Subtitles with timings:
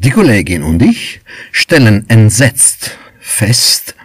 [0.00, 3.96] Die Kollegin und ich stellen entsetzt fest,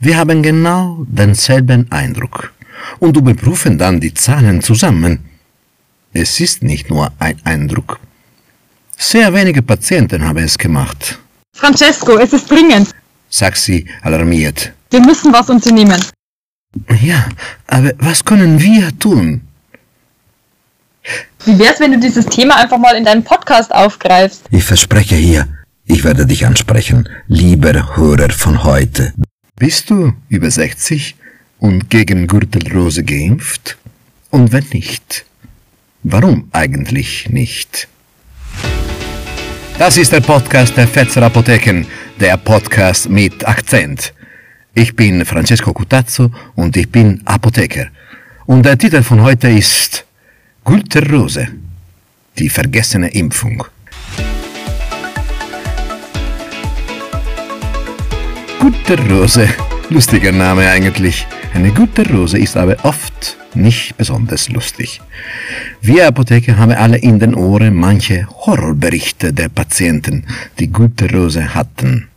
[0.00, 2.54] wir haben genau denselben Eindruck
[3.00, 5.26] und überprüfen dann die Zahlen zusammen.
[6.14, 8.00] Es ist nicht nur ein Eindruck.
[8.96, 11.18] Sehr wenige Patienten haben es gemacht,
[11.54, 12.92] Francesco, es ist dringend.
[13.28, 14.72] sagt sie alarmiert.
[14.90, 16.00] Wir müssen was unternehmen.
[17.02, 17.28] Ja,
[17.66, 19.42] aber was können wir tun?
[21.46, 24.46] Wie wär's, wenn du dieses Thema einfach mal in deinem Podcast aufgreifst?
[24.50, 25.46] Ich verspreche hier,
[25.84, 29.14] ich werde dich ansprechen, lieber Hörer von heute.
[29.54, 31.14] Bist du über 60
[31.60, 33.76] und gegen Gürtelrose geimpft?
[34.30, 35.24] Und wenn nicht,
[36.02, 37.86] warum eigentlich nicht?
[39.78, 41.86] Das ist der Podcast der Fetzer Apotheken,
[42.18, 44.12] der Podcast mit Akzent.
[44.74, 47.86] Ich bin Francesco Cutazzo und ich bin Apotheker.
[48.46, 50.05] Und der Titel von heute ist
[50.66, 51.46] Gürtelrose,
[52.36, 53.64] die vergessene Impfung.
[58.58, 59.48] Gute Rose,
[59.90, 61.24] lustiger Name eigentlich.
[61.54, 65.00] Eine gute Rose ist aber oft nicht besonders lustig.
[65.82, 70.26] Wir Apotheker haben alle in den Ohren manche Horrorberichte der Patienten,
[70.58, 72.08] die gute Rose hatten.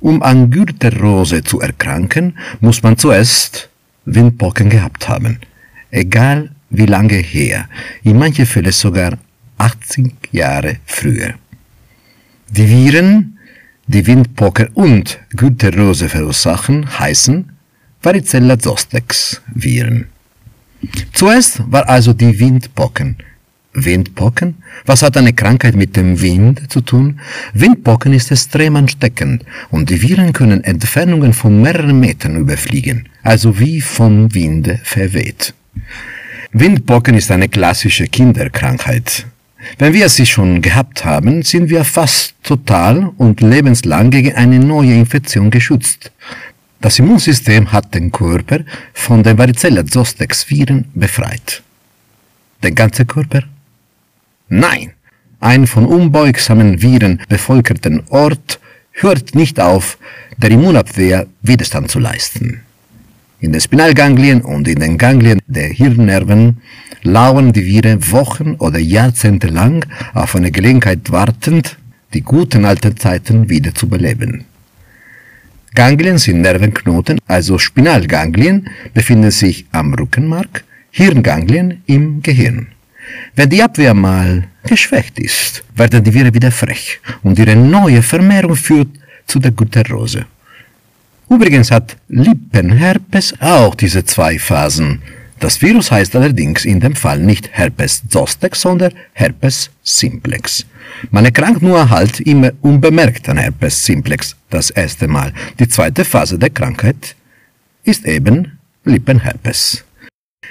[0.00, 3.68] Um an Gürtelrose zu erkranken, muss man zuerst
[4.06, 5.38] Windpocken gehabt haben.
[5.90, 7.68] Egal wie lange her,
[8.02, 9.18] in manchen Fällen sogar
[9.58, 11.34] 80 Jahre früher.
[12.50, 13.38] Die Viren,
[13.86, 17.50] die Windpocken und Gürtelrose verursachen, heißen
[18.02, 20.06] Varicella zostex Viren.
[21.12, 23.16] Zuerst war also die Windpocken.
[23.74, 24.56] Windpocken?
[24.86, 27.20] Was hat eine Krankheit mit dem Wind zu tun?
[27.54, 33.80] Windpocken ist extrem ansteckend und die Viren können Entfernungen von mehreren Metern überfliegen, also wie
[33.80, 35.54] vom Winde verweht.
[36.52, 39.26] Windpocken ist eine klassische Kinderkrankheit.
[39.76, 44.94] Wenn wir sie schon gehabt haben, sind wir fast total und lebenslang gegen eine neue
[44.94, 46.10] Infektion geschützt.
[46.80, 48.60] Das Immunsystem hat den Körper
[48.94, 51.62] von den Varicella zostex Viren befreit.
[52.62, 53.42] Der ganze Körper?
[54.48, 54.92] Nein!
[55.40, 58.58] Ein von unbeugsamen Viren bevölkerten Ort
[58.92, 59.98] hört nicht auf,
[60.38, 62.62] der Immunabwehr Widerstand zu leisten.
[63.40, 66.56] In den Spinalganglien und in den Ganglien der Hirnnerven
[67.02, 71.78] lauern die Viren Wochen oder Jahrzehnte lang auf eine Gelegenheit wartend,
[72.14, 74.44] die guten alten Zeiten wieder zu beleben.
[75.72, 82.66] Ganglien sind Nervenknoten, also Spinalganglien befinden sich am Rückenmark, Hirnganglien im Gehirn.
[83.36, 88.56] Wenn die Abwehr mal geschwächt ist, werden die Viren wieder frech und ihre neue Vermehrung
[88.56, 88.88] führt
[89.26, 90.26] zu der Gürtelrose.
[91.30, 95.02] Übrigens hat Lippenherpes auch diese zwei Phasen.
[95.40, 100.66] Das Virus heißt allerdings in dem Fall nicht Herpes zoster, sondern Herpes simplex.
[101.10, 105.32] Man erkrankt nur halt immer unbemerkt an Herpes simplex das erste Mal.
[105.60, 107.14] Die zweite Phase der Krankheit
[107.84, 109.84] ist eben Lippenherpes.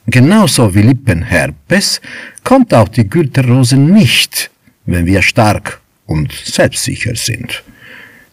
[0.06, 2.00] Genauso wie Lippenherpes
[2.44, 4.50] kommt auch die Gürtelrose nicht,
[4.86, 7.64] wenn wir stark und selbstsicher sind.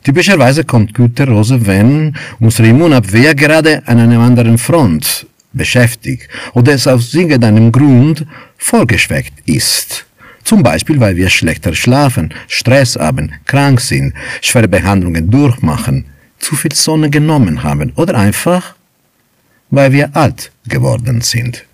[0.05, 7.15] Typischerweise kommt Gürtelrose, wenn unsere Immunabwehr gerade an einer anderen Front beschäftigt oder es aus
[7.15, 8.27] irgendeinem Grund
[8.59, 10.05] vorgeschwächt ist.
[10.45, 16.05] Zum Beispiel, weil wir schlechter schlafen, Stress haben, krank sind, schwere Behandlungen durchmachen,
[16.39, 18.75] zu viel Sonne genommen haben oder einfach,
[19.71, 21.65] weil wir alt geworden sind.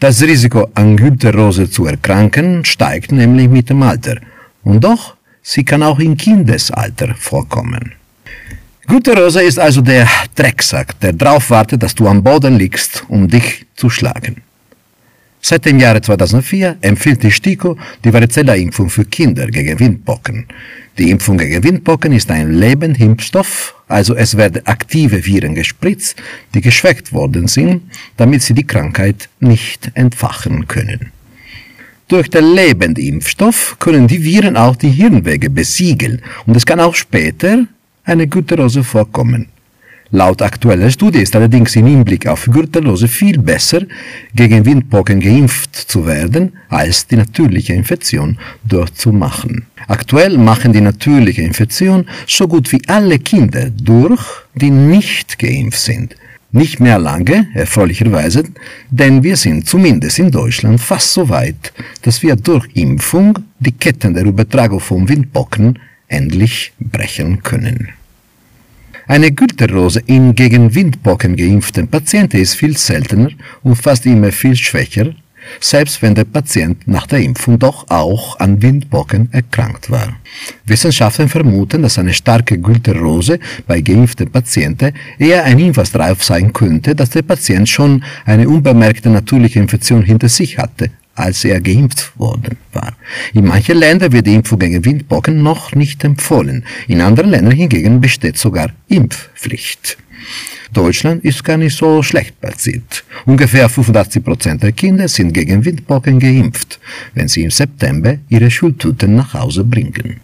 [0.00, 4.16] Das Risiko, an Gürtelrose zu erkranken, steigt nämlich mit dem Alter.
[4.64, 5.15] Und doch,
[5.46, 7.92] sie kann auch im Kindesalter vorkommen.
[8.88, 13.66] Gürtelrose ist also der Drecksack, der drauf wartet, dass du am Boden liegst, um dich
[13.76, 14.42] zu schlagen.
[15.40, 20.46] Seit dem Jahre 2004 empfiehlt die STIKO die Varicella-Impfung für Kinder gegen Windpocken.
[20.98, 26.16] Die Impfung gegen Windpocken ist ein Lebendimpfstoff, also es werden aktive Viren gespritzt,
[26.54, 27.82] die geschwächt worden sind,
[28.16, 31.12] damit sie die Krankheit nicht entfachen können.
[32.08, 37.66] Durch den Lebendimpfstoff können die Viren auch die Hirnwege besiegeln und es kann auch später
[38.04, 39.48] eine Gürtelrose vorkommen.
[40.12, 43.82] Laut aktueller Studie ist allerdings im Hinblick auf Gürtelrose viel besser,
[44.32, 49.66] gegen Windpocken geimpft zu werden, als die natürliche Infektion durchzumachen.
[49.88, 54.22] Aktuell machen die natürliche Infektion so gut wie alle Kinder durch,
[54.54, 56.14] die nicht geimpft sind.
[56.56, 58.44] Nicht mehr lange, erfreulicherweise,
[58.88, 64.14] denn wir sind zumindest in Deutschland fast so weit, dass wir durch Impfung die Ketten
[64.14, 67.90] der Übertragung von Windpocken endlich brechen können.
[69.06, 73.32] Eine Gürtelrose in gegen Windpocken geimpften Patienten ist viel seltener
[73.62, 75.14] und fast immer viel schwächer,
[75.60, 80.16] selbst wenn der Patient nach der Impfung doch auch an Windpocken erkrankt war.
[80.66, 86.94] Wissenschaftler vermuten, dass eine starke Gülterose bei geimpften Patienten eher ein Hinweis darauf sein könnte,
[86.94, 92.56] dass der Patient schon eine unbemerkte natürliche Infektion hinter sich hatte, als er geimpft worden
[92.72, 92.96] war.
[93.32, 96.64] In manchen Ländern wird die Impfung gegen Windpocken noch nicht empfohlen.
[96.86, 99.98] In anderen Ländern hingegen besteht sogar Impfpflicht.
[100.72, 103.04] Deutschland ist gar nicht so schlecht platziert.
[103.24, 106.80] Ungefähr 85 Prozent der Kinder sind gegen Windpocken geimpft,
[107.14, 110.20] wenn sie im September ihre Schultüten nach Hause bringen.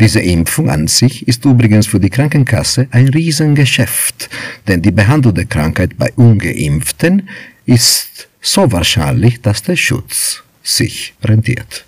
[0.00, 4.30] Diese Impfung an sich ist übrigens für die Krankenkasse ein Riesengeschäft,
[4.68, 7.28] denn die Behandlung der Krankheit bei ungeimpften
[7.66, 11.84] ist so wahrscheinlich, dass der Schutz sich rentiert.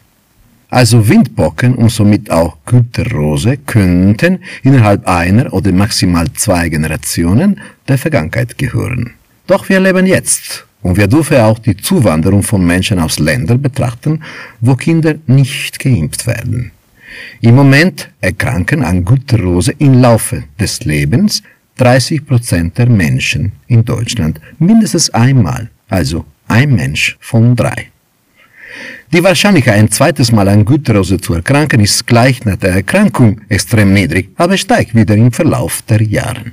[0.71, 8.59] Also Windpocken und somit auch Güterrose könnten innerhalb einer oder maximal zwei Generationen der Vergangenheit
[8.59, 9.13] gehören.
[9.47, 14.23] Doch wir leben jetzt und wir dürfen auch die Zuwanderung von Menschen aus Ländern betrachten,
[14.61, 16.73] wo Kinder nicht geimpft werden.
[17.41, 21.43] Im Moment erkranken an Güterrose im Laufe des Lebens
[21.77, 27.89] 30 Prozent der Menschen in Deutschland mindestens einmal, also ein Mensch von drei.
[29.13, 33.93] Die Wahrscheinlichkeit, ein zweites Mal an Güterose zu erkranken, ist gleich nach der Erkrankung extrem
[33.93, 36.53] niedrig, aber steigt wieder im Verlauf der Jahre.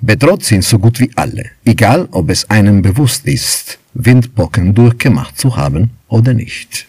[0.00, 5.56] Bedroht sind so gut wie alle, egal ob es einem bewusst ist, Windpocken durchgemacht zu
[5.56, 6.87] haben oder nicht.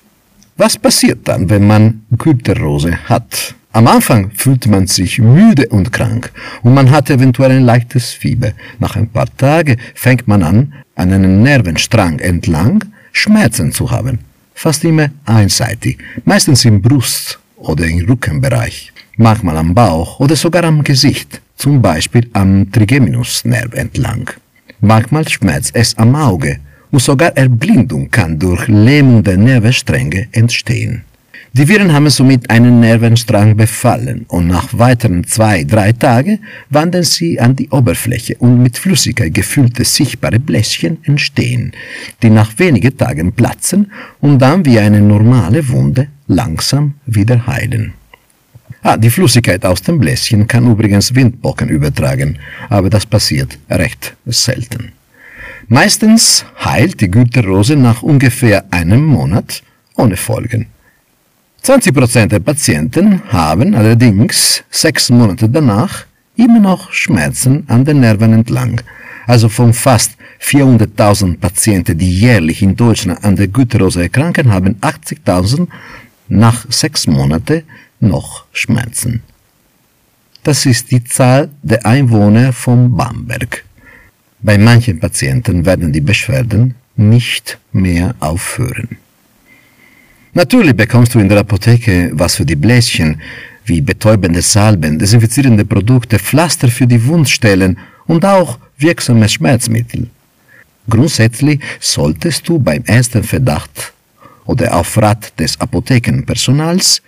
[0.59, 3.55] Was passiert dann, wenn man Güterose hat?
[3.71, 6.31] Am Anfang fühlt man sich müde und krank
[6.63, 8.51] und man hat eventuell ein leichtes Fieber.
[8.77, 12.83] Nach ein paar Tagen fängt man an, an einem Nervenstrang entlang
[13.13, 14.19] Schmerzen zu haben
[14.59, 20.83] fast immer einseitig, meistens im Brust- oder im Rückenbereich, manchmal am Bauch oder sogar am
[20.83, 24.29] Gesicht, zum Beispiel am Trigeminusnerv entlang.
[24.81, 26.59] Manchmal schmerzt es am Auge
[26.91, 31.03] und sogar Erblindung kann durch Lähmung der Nervenstränge entstehen.
[31.53, 36.39] Die Viren haben somit einen Nervenstrang befallen und nach weiteren zwei, drei Tagen
[36.69, 41.71] wandern sie an die Oberfläche und mit Flüssigkeit gefüllte sichtbare Bläschen entstehen,
[42.21, 47.93] die nach wenigen Tagen platzen und dann wie eine normale Wunde langsam wieder heilen.
[48.83, 52.37] Ah, die Flüssigkeit aus dem Bläschen kann übrigens Windpocken übertragen,
[52.69, 54.91] aber das passiert recht selten.
[55.71, 59.61] Meistens heilt die Güterrose nach ungefähr einem Monat
[59.95, 60.65] ohne Folgen.
[61.63, 66.05] 20% der Patienten haben allerdings sechs Monate danach
[66.35, 68.81] immer noch Schmerzen an den Nerven entlang.
[69.27, 75.67] Also von fast 400.000 Patienten, die jährlich in Deutschland an der Güterose erkranken, haben 80.000
[76.29, 77.61] nach sechs Monaten
[77.99, 79.21] noch Schmerzen.
[80.43, 83.65] Das ist die Zahl der Einwohner von Bamberg.
[84.41, 88.97] Bei manchen Patienten werden die Beschwerden nicht mehr aufhören.
[90.33, 93.21] Natürlich bekommst du in der Apotheke was für die Bläschen,
[93.65, 97.77] wie betäubende Salben, desinfizierende Produkte, Pflaster für die Wundstellen
[98.07, 100.07] und auch wirksame Schmerzmittel.
[100.89, 103.93] Grundsätzlich solltest du beim ersten Verdacht
[104.45, 107.01] oder auf Rat des Apothekenpersonals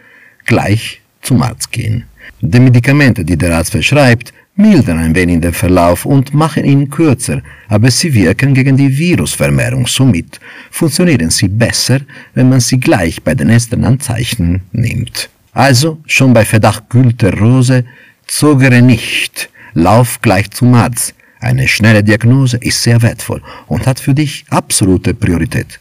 [0.45, 2.03] gleich zum Arzt gehen.
[2.41, 7.41] Die Medikamente, die der Arzt verschreibt, mildern ein wenig den Verlauf und machen ihn kürzer,
[7.67, 9.87] aber sie wirken gegen die Virusvermehrung.
[9.87, 11.99] Somit funktionieren sie besser,
[12.33, 15.29] wenn man sie gleich bei den ersten Anzeichen nimmt.
[15.53, 17.85] Also schon bei Verdacht Gülterrose
[18.27, 21.13] zögere nicht, lauf gleich zum Arzt.
[21.39, 25.79] Eine schnelle Diagnose ist sehr wertvoll und hat für dich absolute Priorität.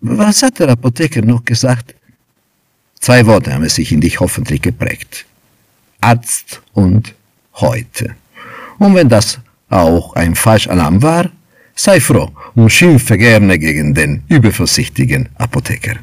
[0.00, 1.94] Was hat der Apotheker noch gesagt?
[2.98, 5.26] Zwei Worte haben sich in dich hoffentlich geprägt.
[6.00, 7.14] Arzt und
[7.60, 8.14] heute.
[8.78, 9.38] Und wenn das
[9.68, 11.30] auch ein Falschalarm war,
[11.74, 15.96] sei froh und schimpfe gerne gegen den übervorsichtigen Apotheker.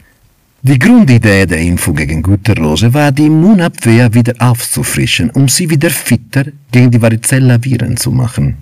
[0.64, 6.46] Die Grundidee der Impfung gegen Güterrose war, die Immunabwehr wieder aufzufrischen, um sie wieder fitter
[6.72, 8.58] gegen die Varicella-Viren zu machen.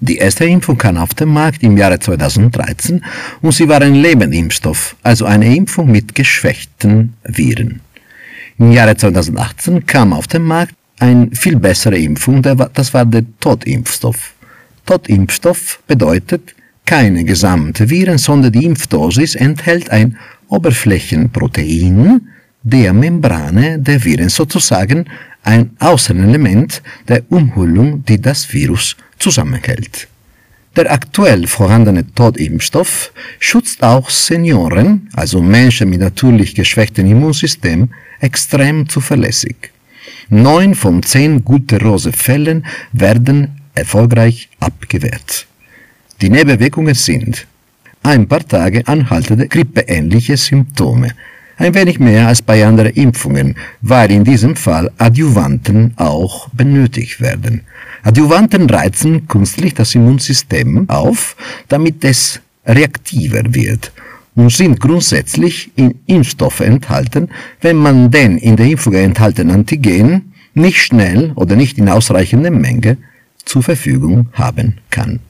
[0.00, 3.04] Die erste Impfung kam auf den Markt im Jahre 2013
[3.42, 7.80] und sie war ein Lebenimpfstoff, also eine Impfung mit geschwächten Viren.
[8.58, 14.34] Im Jahre 2018 kam auf den Markt eine viel bessere Impfung, das war der Totimpfstoff.
[14.86, 22.20] Totimpfstoff bedeutet keine gesamte Viren, sondern die Impfdosis enthält ein Oberflächenprotein
[22.62, 25.06] der Membrane der Viren, sozusagen
[25.42, 30.08] ein Außenelement der Umhüllung, die das Virus zusammenhält.
[30.76, 39.73] Der aktuell vorhandene Totimpfstoff schützt auch Senioren, also Menschen mit natürlich geschwächtem Immunsystem, extrem zuverlässig.
[40.28, 41.44] Neun von zehn
[48.02, 51.10] ein paar Tage anhaltende grippeähnliche Symptome.
[51.56, 57.62] Ein wenig mehr als bei anderen Impfungen, weil in diesem Fall Adjuvanten auch benötigt werden.
[58.02, 61.36] Adjuvanten reizen künstlich das Immunsystem auf,
[61.68, 63.92] damit es reaktiver wird
[64.34, 67.28] und sind grundsätzlich in Impfstoffe enthalten,
[67.60, 72.96] wenn man den in der Impfung enthaltenen Antigen nicht schnell oder nicht in ausreichender Menge
[73.44, 75.20] zur Verfügung haben kann.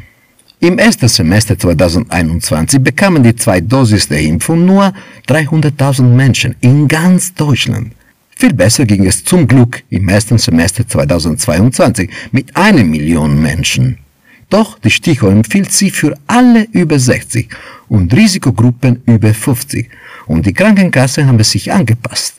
[0.60, 4.94] Im ersten Semester 2021 bekamen die zwei Dosis der Impfung nur
[5.28, 7.92] 300.000 Menschen in ganz Deutschland.
[8.36, 13.98] Viel besser ging es zum Glück im ersten Semester 2022 mit einer Million Menschen.
[14.54, 17.48] Doch die STIKO empfiehlt sie für alle über 60
[17.88, 19.90] und Risikogruppen über 50
[20.26, 22.34] und die Krankenkassen haben sich angepasst.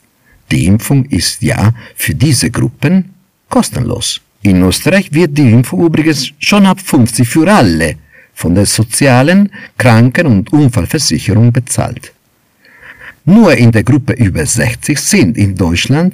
[0.50, 3.14] Die Impfung ist ja für diese Gruppen
[3.50, 4.22] kostenlos.
[4.44, 7.98] In Österreich wird die Impfung übrigens schon ab 50 für alle
[8.34, 12.14] von der sozialen Kranken- und Unfallversicherung bezahlt.
[13.26, 16.14] Nur in der Gruppe über 60 sind in Deutschland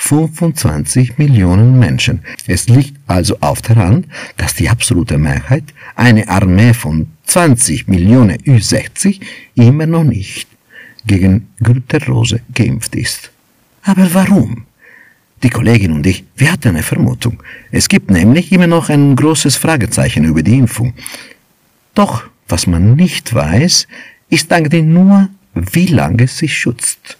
[0.00, 2.22] 25 Millionen Menschen.
[2.46, 4.06] Es liegt also auf der Hand,
[4.38, 5.64] dass die absolute Mehrheit,
[5.94, 9.20] eine Armee von 20 Millionen Ü60,
[9.54, 10.48] immer noch nicht
[11.06, 13.30] gegen Gürtelrose geimpft ist.
[13.82, 14.64] Aber warum?
[15.42, 17.42] Die Kollegin und ich, wir hatten eine Vermutung.
[17.70, 20.94] Es gibt nämlich immer noch ein großes Fragezeichen über die Impfung.
[21.94, 23.86] Doch was man nicht weiß,
[24.30, 27.18] ist eigentlich nur, wie lange sie schützt.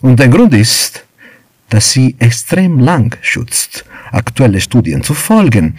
[0.00, 1.04] Und der Grund ist,
[1.74, 3.84] dass sie extrem lang schützt.
[4.12, 5.74] Aktuelle Studien zu folgen,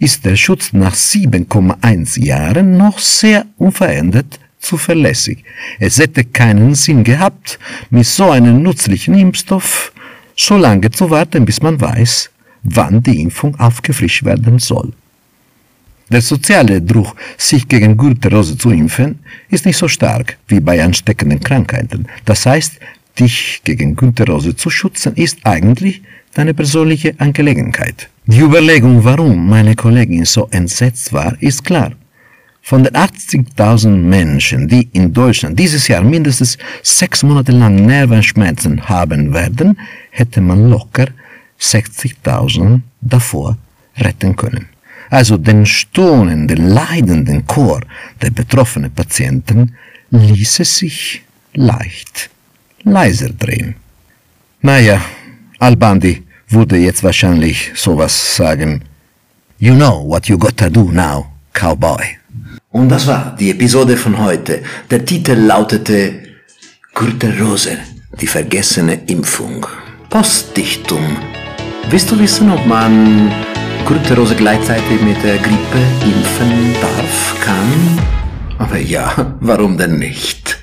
[0.00, 5.44] ist der Schutz nach 7,1 Jahren noch sehr unverändert zuverlässig.
[5.78, 9.92] Es hätte keinen Sinn gehabt, mit so einem nützlichen Impfstoff
[10.34, 12.30] so lange zu warten, bis man weiß,
[12.64, 14.92] wann die Impfung aufgefrischt werden soll.
[16.10, 21.38] Der soziale Druck, sich gegen Gürtelrose zu impfen, ist nicht so stark wie bei ansteckenden
[21.38, 22.06] Krankheiten.
[22.24, 22.80] Das heißt,
[23.18, 26.02] dich gegen Gürtelrose zu schützen, ist eigentlich
[26.34, 28.08] deine persönliche Angelegenheit.
[28.26, 31.92] Die Überlegung, warum meine Kollegin so entsetzt war, ist klar.
[32.62, 39.32] Von den 80.000 Menschen, die in Deutschland dieses Jahr mindestens sechs Monate lang Nervenschmerzen haben
[39.32, 39.78] werden,
[40.10, 41.06] hätte man locker
[41.60, 43.56] 60.000 davor
[43.96, 44.68] retten können
[45.10, 47.80] also den stonenden, leidenden Chor
[48.20, 49.74] der betroffenen Patienten,
[50.10, 51.22] ließe sich
[51.54, 52.30] leicht
[52.84, 53.74] leiser drehen.
[54.62, 55.00] Naja,
[55.58, 58.82] Albandi würde jetzt wahrscheinlich sowas sagen.
[59.58, 62.04] You know what you gotta do now, Cowboy.
[62.70, 64.62] Und das war die Episode von heute.
[64.90, 66.22] Der Titel lautete
[66.94, 67.78] Gürtelrose,
[68.20, 69.66] die vergessene Impfung.
[70.10, 71.16] Postdichtung.
[71.90, 73.32] Willst du wissen, ob man
[73.86, 77.98] Gürtelrose gleichzeitig mit der Grippe impfen darf, kann?
[78.58, 80.57] Aber ja, warum denn nicht?